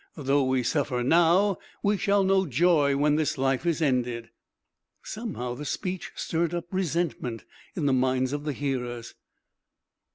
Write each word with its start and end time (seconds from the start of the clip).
Though 0.17 0.43
we 0.45 0.63
suffer 0.63 1.03
now, 1.03 1.57
we 1.83 1.95
shall 1.95 2.23
know 2.23 2.47
joy 2.47 2.97
when 2.97 3.17
this 3.17 3.37
life 3.37 3.67
is 3.67 3.83
ended." 3.83 4.31
Somehow, 5.03 5.53
the 5.53 5.63
speech 5.63 6.11
stirred 6.15 6.55
up 6.55 6.65
resentment 6.71 7.45
in 7.75 7.85
the 7.85 7.93
minds 7.93 8.33
of 8.33 8.43
the 8.43 8.53
hearers. 8.53 9.13